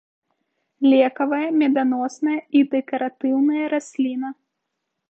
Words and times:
Лекавая, 0.93 1.43
меданосная 1.61 2.39
і 2.61 2.65
дэкаратыўная 2.73 3.65
расліна. 3.77 4.29